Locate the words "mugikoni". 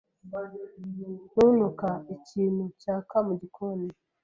3.27-3.87